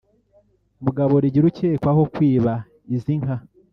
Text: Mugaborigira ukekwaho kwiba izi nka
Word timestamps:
Mugaborigira 0.83 1.45
ukekwaho 1.51 2.03
kwiba 2.13 2.53
izi 2.95 3.13
nka 3.21 3.35